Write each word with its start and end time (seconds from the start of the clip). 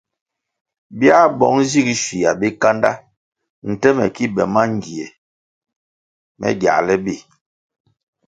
Biā 0.99 1.19
bong 1.39 1.59
zig 1.71 1.87
schua 2.01 2.31
bikanda 2.39 2.91
nte 3.71 3.89
me 3.97 4.05
ki 4.15 4.25
be 4.35 4.43
mangie 4.55 5.07
me 6.39 6.47
giāle 6.61 6.95
bi. 7.03 7.15